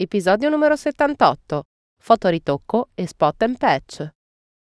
Episodio 0.00 0.48
numero 0.48 0.76
78. 0.76 1.64
Fotoritocco 2.00 2.90
e 2.94 3.08
spot 3.08 3.42
and 3.42 3.58
patch. 3.58 4.08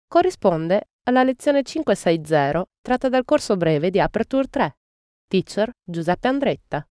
Corrisponde 0.07 0.91
alla 1.05 1.23
lezione 1.23 1.63
560 1.63 2.63
tratta 2.83 3.09
dal 3.09 3.25
corso 3.25 3.57
breve 3.57 3.89
di 3.89 3.99
Aperture 3.99 4.47
3. 4.47 4.77
Teacher 5.27 5.71
Giuseppe 5.83 6.29
Andretta. 6.29 6.87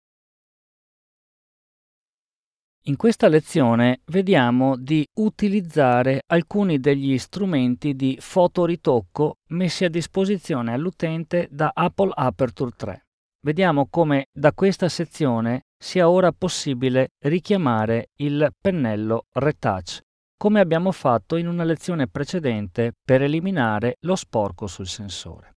In 2.85 2.95
questa 2.95 3.27
lezione 3.27 4.01
vediamo 4.05 4.75
di 4.75 5.07
utilizzare 5.19 6.23
alcuni 6.25 6.79
degli 6.79 7.19
strumenti 7.19 7.93
di 7.93 8.17
fotoritocco 8.19 9.35
messi 9.49 9.85
a 9.85 9.89
disposizione 9.89 10.73
all'utente 10.73 11.47
da 11.51 11.69
Apple 11.75 12.09
Aperture 12.11 12.71
3. 12.75 13.05
Vediamo 13.41 13.85
come 13.87 14.29
da 14.31 14.51
questa 14.51 14.89
sezione 14.89 15.65
sia 15.81 16.07
ora 16.07 16.31
possibile 16.31 17.09
richiamare 17.25 18.09
il 18.17 18.53
pennello 18.61 19.25
Retouch, 19.31 20.01
come 20.37 20.59
abbiamo 20.59 20.91
fatto 20.91 21.37
in 21.37 21.47
una 21.47 21.63
lezione 21.63 22.07
precedente 22.07 22.93
per 23.03 23.23
eliminare 23.23 23.97
lo 24.01 24.15
sporco 24.15 24.67
sul 24.67 24.85
sensore. 24.85 25.55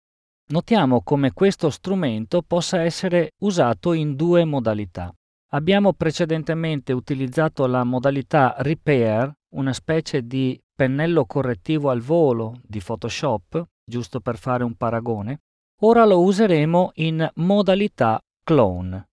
Notiamo 0.52 1.02
come 1.02 1.34
questo 1.34 1.70
strumento 1.70 2.42
possa 2.42 2.82
essere 2.82 3.32
usato 3.42 3.92
in 3.92 4.16
due 4.16 4.46
modalità. 4.46 5.14
Abbiamo 5.52 5.92
precedentemente 5.92 6.94
utilizzato 6.94 7.68
la 7.68 7.84
modalità 7.84 8.56
Repair, 8.60 9.30
una 9.56 9.74
specie 9.74 10.26
di 10.26 10.58
pennello 10.74 11.26
correttivo 11.26 11.90
al 11.90 12.00
volo 12.00 12.60
di 12.64 12.82
Photoshop, 12.82 13.62
giusto 13.84 14.22
per 14.22 14.38
fare 14.38 14.64
un 14.64 14.76
paragone. 14.76 15.40
Ora 15.82 16.06
lo 16.06 16.22
useremo 16.22 16.92
in 16.96 17.30
modalità 17.36 18.20
Clone. 18.42 19.08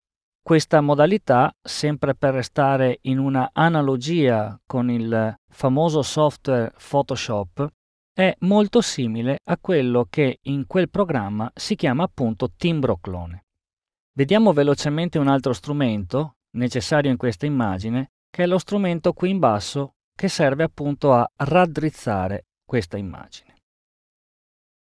Questa 0.50 0.82
modalità, 0.82 1.54
sempre 1.62 2.16
per 2.16 2.34
restare 2.34 2.98
in 3.02 3.20
una 3.20 3.52
analogia 3.54 4.60
con 4.66 4.90
il 4.90 5.36
famoso 5.48 6.02
software 6.02 6.74
Photoshop, 6.76 7.72
è 8.12 8.36
molto 8.40 8.82
simile 8.82 9.42
a 9.44 9.60
quello 9.60 10.08
che 10.10 10.40
in 10.46 10.66
quel 10.66 10.90
programma 10.90 11.52
si 11.54 11.76
chiama 11.76 12.06
appunto 12.06 12.50
timbro 12.58 12.98
clone. 12.98 13.46
Vediamo 14.12 14.52
velocemente 14.52 15.20
un 15.20 15.28
altro 15.28 15.54
strumento 15.54 16.38
necessario 16.56 17.12
in 17.12 17.18
questa 17.18 17.46
immagine, 17.46 18.14
che 18.28 18.42
è 18.42 18.48
lo 18.48 18.58
strumento 18.58 19.14
qui 19.14 19.30
in 19.30 19.38
basso 19.38 19.98
che 20.16 20.30
serve 20.30 20.64
appunto 20.64 21.14
a 21.14 21.30
raddrizzare 21.36 22.48
questa 22.66 22.98
immagine. 22.98 23.54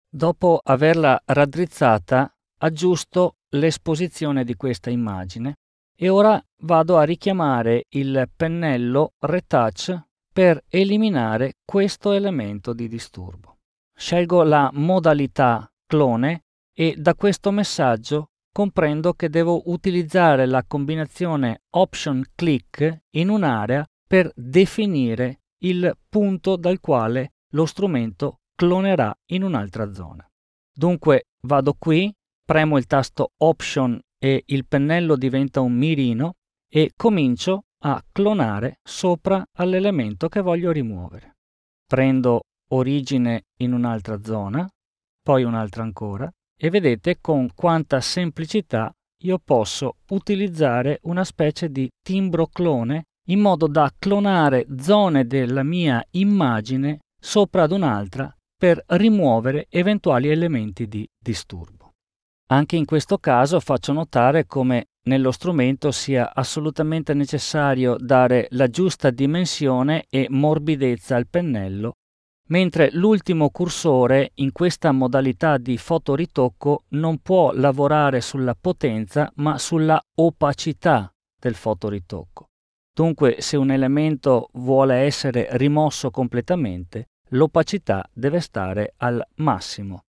Dopo 0.08 0.60
averla 0.62 1.20
raddrizzata, 1.24 2.32
aggiusto 2.58 3.37
l'esposizione 3.50 4.44
di 4.44 4.54
questa 4.54 4.90
immagine 4.90 5.54
e 5.96 6.08
ora 6.08 6.40
vado 6.62 6.96
a 6.96 7.02
richiamare 7.02 7.84
il 7.90 8.28
pennello 8.34 9.14
Retouch 9.18 9.98
per 10.32 10.62
eliminare 10.68 11.54
questo 11.64 12.12
elemento 12.12 12.72
di 12.72 12.86
disturbo. 12.86 13.56
Scelgo 13.96 14.44
la 14.44 14.70
modalità 14.74 15.68
clone 15.86 16.44
e 16.72 16.94
da 16.96 17.14
questo 17.14 17.50
messaggio 17.50 18.30
comprendo 18.52 19.14
che 19.14 19.28
devo 19.28 19.70
utilizzare 19.70 20.46
la 20.46 20.64
combinazione 20.64 21.62
Option 21.70 22.24
Click 22.34 23.02
in 23.10 23.28
un'area 23.28 23.84
per 24.06 24.30
definire 24.34 25.40
il 25.62 25.96
punto 26.08 26.56
dal 26.56 26.80
quale 26.80 27.32
lo 27.52 27.66
strumento 27.66 28.40
clonerà 28.54 29.12
in 29.32 29.42
un'altra 29.42 29.92
zona. 29.92 30.28
Dunque 30.72 31.24
vado 31.42 31.74
qui 31.76 32.12
premo 32.48 32.78
il 32.78 32.86
tasto 32.86 33.32
Option 33.42 34.00
e 34.18 34.42
il 34.46 34.66
pennello 34.66 35.16
diventa 35.16 35.60
un 35.60 35.74
mirino 35.74 36.36
e 36.66 36.92
comincio 36.96 37.64
a 37.84 38.02
clonare 38.10 38.78
sopra 38.82 39.44
all'elemento 39.58 40.30
che 40.30 40.40
voglio 40.40 40.72
rimuovere. 40.72 41.36
Prendo 41.86 42.40
origine 42.70 43.42
in 43.58 43.74
un'altra 43.74 44.22
zona, 44.22 44.66
poi 45.22 45.42
un'altra 45.42 45.82
ancora, 45.82 46.32
e 46.58 46.70
vedete 46.70 47.18
con 47.20 47.50
quanta 47.54 48.00
semplicità 48.00 48.90
io 49.24 49.38
posso 49.44 49.96
utilizzare 50.08 51.00
una 51.02 51.24
specie 51.24 51.70
di 51.70 51.86
timbro 52.02 52.46
clone 52.46 53.04
in 53.28 53.40
modo 53.40 53.66
da 53.66 53.92
clonare 53.98 54.66
zone 54.78 55.26
della 55.26 55.62
mia 55.62 56.02
immagine 56.12 57.00
sopra 57.20 57.64
ad 57.64 57.72
un'altra 57.72 58.34
per 58.56 58.82
rimuovere 58.86 59.66
eventuali 59.68 60.30
elementi 60.30 60.88
di 60.88 61.06
disturbo. 61.22 61.77
Anche 62.50 62.76
in 62.76 62.86
questo 62.86 63.18
caso 63.18 63.60
faccio 63.60 63.92
notare 63.92 64.46
come 64.46 64.86
nello 65.02 65.32
strumento 65.32 65.90
sia 65.90 66.34
assolutamente 66.34 67.12
necessario 67.12 67.96
dare 67.98 68.46
la 68.52 68.68
giusta 68.68 69.10
dimensione 69.10 70.06
e 70.08 70.28
morbidezza 70.30 71.16
al 71.16 71.28
pennello, 71.28 71.96
mentre 72.48 72.90
l'ultimo 72.92 73.50
cursore 73.50 74.30
in 74.36 74.52
questa 74.52 74.92
modalità 74.92 75.58
di 75.58 75.76
fotoritocco 75.76 76.84
non 76.90 77.18
può 77.18 77.52
lavorare 77.52 78.22
sulla 78.22 78.56
potenza 78.58 79.30
ma 79.36 79.58
sulla 79.58 80.00
opacità 80.16 81.12
del 81.38 81.54
fotoritocco. 81.54 82.46
Dunque 82.94 83.36
se 83.40 83.58
un 83.58 83.70
elemento 83.70 84.48
vuole 84.54 84.96
essere 84.96 85.48
rimosso 85.52 86.10
completamente, 86.10 87.08
l'opacità 87.30 88.08
deve 88.12 88.40
stare 88.40 88.94
al 88.96 89.22
massimo. 89.36 90.04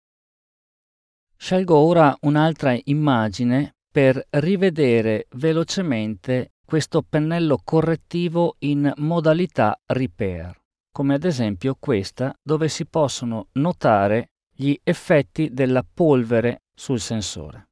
Scelgo 1.41 1.77
ora 1.77 2.15
un'altra 2.23 2.77
immagine 2.85 3.77
per 3.91 4.23
rivedere 4.31 5.29
velocemente 5.37 6.53
questo 6.65 7.03
pennello 7.09 7.61
correttivo 7.63 8.57
in 8.61 8.93
modalità 8.97 9.81
repair, 9.87 10.53
come 10.93 11.15
ad 11.15 11.25
esempio 11.25 11.77
questa 11.79 12.35
dove 12.43 12.69
si 12.69 12.85
possono 12.87 13.47
notare 13.53 14.33
gli 14.53 14.77
effetti 14.83 15.51
della 15.53 15.85
polvere 15.85 16.65
sul 16.75 16.99
sensore. 16.99 17.69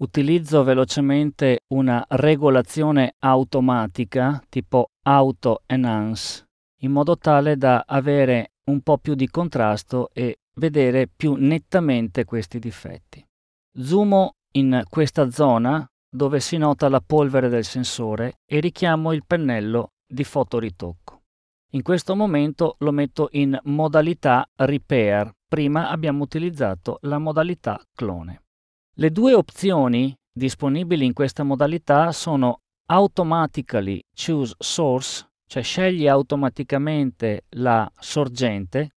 Utilizzo 0.00 0.64
velocemente 0.64 1.60
una 1.68 2.04
regolazione 2.08 3.14
automatica 3.18 4.42
tipo 4.48 4.90
Auto 5.02 5.62
Enhance 5.66 6.44
in 6.84 6.90
modo 6.90 7.16
tale 7.16 7.56
da 7.56 7.84
avere 7.86 8.52
un 8.64 8.80
po' 8.80 8.98
più 8.98 9.14
di 9.14 9.28
contrasto 9.28 10.10
e 10.12 10.38
vedere 10.54 11.08
più 11.08 11.34
nettamente 11.34 12.24
questi 12.24 12.58
difetti. 12.58 13.24
Zoomo 13.76 14.32
in 14.52 14.82
questa 14.88 15.30
zona 15.30 15.86
dove 16.08 16.38
si 16.38 16.56
nota 16.56 16.88
la 16.88 17.00
polvere 17.00 17.48
del 17.48 17.64
sensore 17.64 18.34
e 18.46 18.60
richiamo 18.60 19.12
il 19.12 19.24
pennello 19.26 19.88
di 20.06 20.22
fotoritocco. 20.22 21.22
In 21.72 21.82
questo 21.82 22.14
momento 22.14 22.76
lo 22.78 22.92
metto 22.92 23.28
in 23.32 23.58
modalità 23.64 24.48
repair, 24.54 25.32
prima 25.48 25.88
abbiamo 25.88 26.22
utilizzato 26.22 26.98
la 27.02 27.18
modalità 27.18 27.80
clone. 27.92 28.42
Le 28.94 29.10
due 29.10 29.34
opzioni 29.34 30.14
disponibili 30.32 31.04
in 31.04 31.12
questa 31.12 31.42
modalità 31.42 32.12
sono 32.12 32.60
Automatically 32.86 34.00
Choose 34.14 34.54
Source, 34.58 35.26
cioè 35.48 35.64
scegli 35.64 36.06
automaticamente 36.06 37.46
la 37.56 37.90
sorgente, 37.98 38.90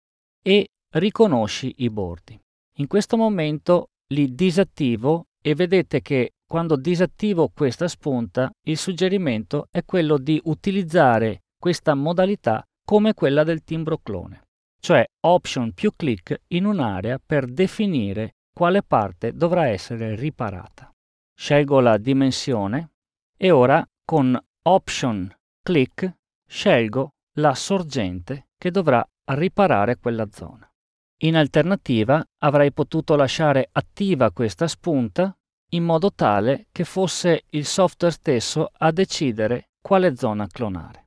e 0.43 0.67
riconosci 0.95 1.73
i 1.77 1.89
bordi. 1.89 2.39
In 2.77 2.87
questo 2.87 3.17
momento 3.17 3.89
li 4.13 4.33
disattivo 4.33 5.25
e 5.41 5.55
vedete 5.55 6.01
che 6.01 6.33
quando 6.45 6.75
disattivo 6.75 7.49
questa 7.53 7.87
spunta 7.87 8.49
il 8.67 8.77
suggerimento 8.77 9.67
è 9.69 9.83
quello 9.83 10.17
di 10.17 10.39
utilizzare 10.45 11.43
questa 11.59 11.93
modalità 11.93 12.63
come 12.85 13.13
quella 13.13 13.43
del 13.43 13.63
timbro 13.63 13.97
clone, 13.97 14.43
cioè 14.79 15.05
option 15.25 15.73
più 15.73 15.91
clic 15.95 16.41
in 16.49 16.65
un'area 16.65 17.19
per 17.23 17.45
definire 17.45 18.35
quale 18.53 18.81
parte 18.81 19.33
dovrà 19.33 19.67
essere 19.67 20.15
riparata. 20.15 20.89
Scelgo 21.37 21.81
la 21.81 21.97
dimensione 21.97 22.91
e 23.35 23.51
ora 23.51 23.85
con 24.05 24.39
option 24.63 25.29
clic 25.61 26.15
scelgo 26.47 27.09
la 27.39 27.53
sorgente 27.53 28.47
che 28.57 28.71
dovrà 28.71 29.05
riparare 29.25 29.97
quella 29.97 30.27
zona. 30.31 30.67
In 31.21 31.35
alternativa 31.35 32.23
avrei 32.43 32.71
potuto 32.71 33.15
lasciare 33.15 33.69
attiva 33.71 34.31
questa 34.31 34.67
spunta 34.67 35.35
in 35.71 35.83
modo 35.83 36.13
tale 36.13 36.67
che 36.71 36.83
fosse 36.83 37.45
il 37.49 37.65
software 37.65 38.13
stesso 38.13 38.69
a 38.71 38.91
decidere 38.91 39.69
quale 39.81 40.15
zona 40.15 40.47
clonare. 40.47 41.05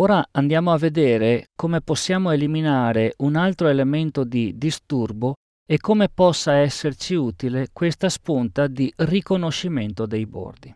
Ora 0.00 0.28
andiamo 0.32 0.72
a 0.72 0.76
vedere 0.76 1.48
come 1.56 1.80
possiamo 1.80 2.30
eliminare 2.30 3.14
un 3.18 3.36
altro 3.36 3.68
elemento 3.68 4.22
di 4.22 4.56
disturbo 4.56 5.34
e 5.66 5.78
come 5.78 6.08
possa 6.08 6.54
esserci 6.54 7.14
utile 7.14 7.68
questa 7.72 8.08
spunta 8.08 8.66
di 8.66 8.92
riconoscimento 8.96 10.06
dei 10.06 10.26
bordi. 10.26 10.72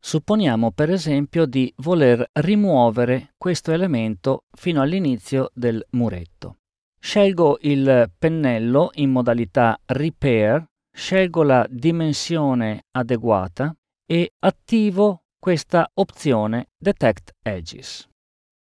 Supponiamo 0.00 0.72
per 0.72 0.90
esempio 0.90 1.46
di 1.46 1.72
voler 1.76 2.26
rimuovere 2.32 3.34
questo 3.36 3.70
elemento 3.70 4.44
fino 4.50 4.80
all'inizio 4.82 5.50
del 5.54 5.84
muretto. 5.90 6.56
Scelgo 7.04 7.58
il 7.60 8.10
pennello 8.18 8.88
in 8.94 9.10
modalità 9.10 9.78
Repair, 9.84 10.64
scelgo 10.90 11.42
la 11.42 11.66
dimensione 11.68 12.86
adeguata 12.92 13.76
e 14.06 14.32
attivo 14.38 15.24
questa 15.38 15.86
opzione 15.92 16.70
Detect 16.74 17.34
Edges. 17.42 18.08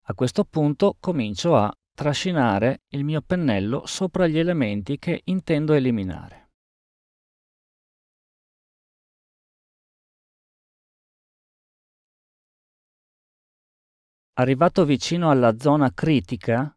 A 0.09 0.13
questo 0.13 0.43
punto 0.43 0.97
comincio 0.99 1.55
a 1.55 1.73
trascinare 1.95 2.83
il 2.89 3.03
mio 3.03 3.21
pennello 3.21 3.87
sopra 3.87 4.27
gli 4.27 4.37
elementi 4.37 4.99
che 4.99 5.21
intendo 5.25 5.73
eliminare. 5.73 6.51
Arrivato 14.33 14.85
vicino 14.85 15.31
alla 15.31 15.57
zona 15.57 15.91
critica, 15.91 16.76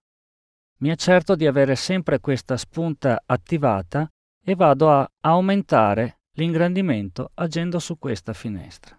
mi 0.81 0.91
accerto 0.91 1.35
di 1.35 1.47
avere 1.47 1.77
sempre 1.77 2.21
questa 2.21 2.57
spunta 2.57 3.23
attivata 3.27 4.09
e 4.43 4.55
vado 4.55 4.91
a 4.91 5.09
aumentare 5.21 6.21
l'ingrandimento 6.37 7.31
agendo 7.35 7.79
su 7.79 7.99
questa 7.99 8.33
finestra. 8.33 8.99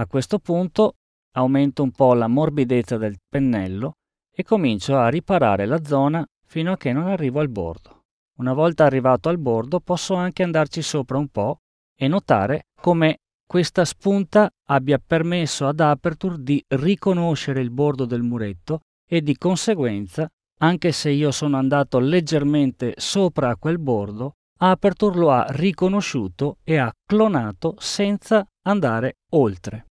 A 0.00 0.06
questo 0.06 0.38
punto 0.38 0.94
aumento 1.32 1.82
un 1.82 1.92
po' 1.92 2.14
la 2.14 2.26
morbidezza 2.26 2.96
del 2.96 3.16
pennello 3.28 3.94
e 4.34 4.42
comincio 4.42 4.96
a 4.96 5.08
riparare 5.08 5.66
la 5.66 5.84
zona 5.84 6.26
fino 6.46 6.72
a 6.72 6.76
che 6.76 6.92
non 6.92 7.06
arrivo 7.06 7.40
al 7.40 7.48
bordo. 7.48 8.02
Una 8.38 8.52
volta 8.52 8.84
arrivato 8.84 9.28
al 9.28 9.38
bordo 9.38 9.80
posso 9.80 10.14
anche 10.14 10.42
andarci 10.42 10.82
sopra 10.82 11.18
un 11.18 11.28
po' 11.28 11.58
e 11.96 12.08
notare 12.08 12.66
come 12.80 13.18
questa 13.46 13.84
spunta 13.84 14.50
abbia 14.66 15.00
permesso 15.04 15.66
ad 15.66 15.80
Aperture 15.80 16.36
di 16.38 16.62
riconoscere 16.68 17.60
il 17.60 17.70
bordo 17.70 18.04
del 18.04 18.22
muretto 18.22 18.80
e 19.08 19.22
di 19.22 19.36
conseguenza, 19.36 20.28
anche 20.58 20.92
se 20.92 21.10
io 21.10 21.30
sono 21.30 21.56
andato 21.56 21.98
leggermente 21.98 22.94
sopra 22.96 23.56
quel 23.56 23.78
bordo, 23.78 24.34
Aperture 24.60 25.18
lo 25.18 25.30
ha 25.30 25.46
riconosciuto 25.50 26.58
e 26.64 26.78
ha 26.78 26.92
clonato 27.06 27.76
senza 27.78 28.44
andare 28.62 29.18
oltre. 29.30 29.86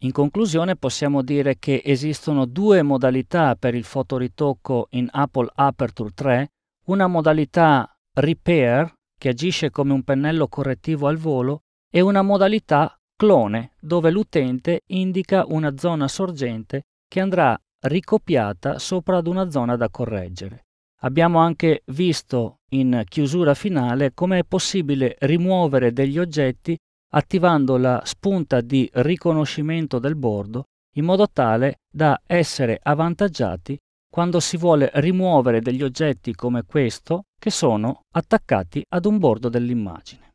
In 0.00 0.12
conclusione 0.12 0.76
possiamo 0.76 1.22
dire 1.22 1.58
che 1.58 1.82
esistono 1.84 2.44
due 2.44 2.82
modalità 2.82 3.56
per 3.56 3.74
il 3.74 3.84
fotoritocco 3.84 4.88
in 4.90 5.08
Apple 5.10 5.50
Aperture 5.54 6.10
3, 6.14 6.48
una 6.86 7.06
modalità 7.06 7.90
Repair, 8.14 8.92
che 9.18 9.30
agisce 9.30 9.70
come 9.70 9.92
un 9.92 10.04
pennello 10.04 10.46
correttivo 10.46 11.08
al 11.08 11.16
volo, 11.16 11.62
e 11.90 12.00
una 12.00 12.22
modalità 12.22 12.96
clone 13.16 13.72
dove 13.80 14.10
l'utente 14.10 14.82
indica 14.88 15.44
una 15.46 15.76
zona 15.76 16.06
sorgente 16.06 16.84
che 17.08 17.20
andrà 17.20 17.58
ricopiata 17.80 18.78
sopra 18.78 19.18
ad 19.18 19.26
una 19.26 19.50
zona 19.50 19.76
da 19.76 19.88
correggere. 19.88 20.66
Abbiamo 21.02 21.38
anche 21.38 21.82
visto 21.86 22.58
in 22.70 23.02
chiusura 23.08 23.54
finale 23.54 24.12
come 24.14 24.40
è 24.40 24.44
possibile 24.44 25.16
rimuovere 25.20 25.92
degli 25.92 26.18
oggetti 26.18 26.76
attivando 27.12 27.76
la 27.76 28.02
spunta 28.04 28.60
di 28.60 28.88
riconoscimento 28.94 29.98
del 29.98 30.16
bordo 30.16 30.64
in 30.96 31.04
modo 31.04 31.28
tale 31.28 31.76
da 31.88 32.20
essere 32.26 32.78
avvantaggiati 32.82 33.78
quando 34.10 34.40
si 34.40 34.56
vuole 34.56 34.90
rimuovere 34.94 35.60
degli 35.60 35.82
oggetti 35.82 36.34
come 36.34 36.64
questo 36.64 37.26
che 37.38 37.50
sono 37.50 38.02
attaccati 38.12 38.84
ad 38.88 39.04
un 39.04 39.18
bordo 39.18 39.48
dell'immagine. 39.48 40.34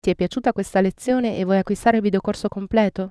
Ti 0.00 0.10
è 0.10 0.14
piaciuta 0.14 0.52
questa 0.52 0.80
lezione 0.80 1.36
e 1.36 1.44
vuoi 1.44 1.58
acquistare 1.58 1.98
il 1.98 2.02
videocorso 2.02 2.48
completo? 2.48 3.10